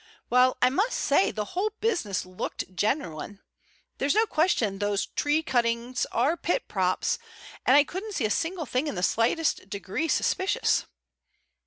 [0.31, 3.39] Well, I must say the whole business looked genuine.
[3.99, 7.19] There's no question those tree cuttings are pit props,
[7.67, 10.87] and I couldn't see a single thing in the slightest degree suspicious."